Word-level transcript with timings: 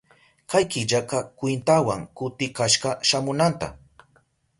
Kay 0.49 0.63
killkaka 0.71 1.19
kwintawan 1.37 2.01
kutikashka 2.15 2.89
shamunanta. 3.07 3.67